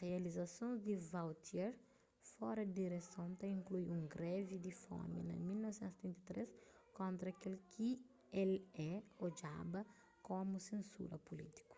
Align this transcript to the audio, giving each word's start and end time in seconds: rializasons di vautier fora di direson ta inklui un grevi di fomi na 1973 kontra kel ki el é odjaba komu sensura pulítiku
rializasons 0.00 0.80
di 0.84 0.94
vautier 1.10 1.72
fora 2.34 2.62
di 2.66 2.74
direson 2.82 3.30
ta 3.36 3.46
inklui 3.46 3.88
un 3.88 4.06
grevi 4.06 4.60
di 4.60 4.70
fomi 4.70 5.20
na 5.24 5.34
1973 5.34 6.42
kontra 6.98 7.30
kel 7.40 7.56
ki 7.72 7.88
el 8.42 8.52
é 8.90 8.92
odjaba 9.26 9.80
komu 10.26 10.56
sensura 10.68 11.16
pulítiku 11.26 11.76